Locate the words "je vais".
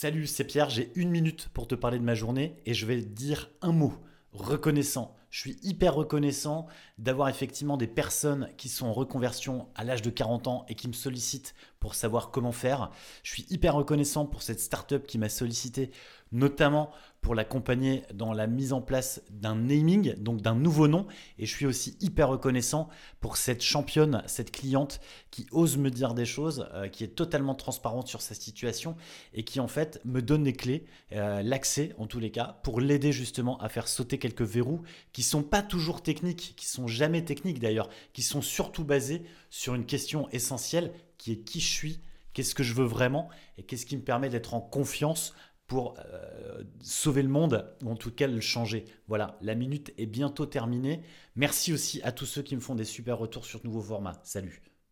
2.72-3.02